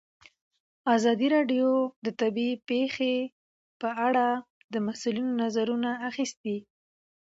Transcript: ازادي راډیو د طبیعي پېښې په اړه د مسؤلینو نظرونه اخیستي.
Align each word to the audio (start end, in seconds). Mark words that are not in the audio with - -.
ازادي 0.95 1.27
راډیو 1.35 1.69
د 2.05 2.07
طبیعي 2.21 2.55
پېښې 2.69 3.13
په 3.81 3.89
اړه 4.07 4.27
د 4.73 4.75
مسؤلینو 4.87 5.33
نظرونه 5.43 5.89
اخیستي. 6.09 6.57